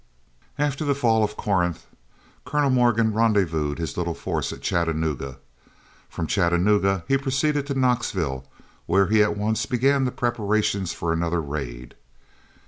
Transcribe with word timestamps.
After 0.57 0.83
the 0.83 0.95
fall 0.95 1.23
of 1.23 1.37
Corinth, 1.37 1.85
Colonel 2.43 2.71
Morgan 2.71 3.13
rendezvoused 3.13 3.77
his 3.77 3.95
little 3.97 4.15
force 4.15 4.51
at 4.51 4.61
Chattanooga. 4.63 5.37
From 6.09 6.25
Chattanooga 6.25 7.03
he 7.07 7.19
proceeded 7.19 7.67
to 7.67 7.75
Knoxville, 7.77 8.43
where 8.87 9.05
he 9.09 9.21
at 9.21 9.37
once 9.37 9.67
began 9.67 10.05
the 10.05 10.11
preparations 10.11 10.91
for 10.91 11.13
another 11.13 11.39
raid. 11.39 11.93